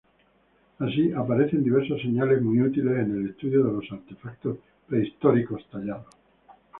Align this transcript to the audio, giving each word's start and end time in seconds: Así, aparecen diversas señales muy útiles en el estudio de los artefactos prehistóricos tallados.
Así, 0.79 1.13
aparecen 1.13 1.63
diversas 1.63 2.01
señales 2.01 2.41
muy 2.41 2.59
útiles 2.59 3.05
en 3.05 3.15
el 3.17 3.29
estudio 3.29 3.63
de 3.63 3.73
los 3.73 3.91
artefactos 3.91 4.57
prehistóricos 4.87 5.63
tallados. 5.69 6.07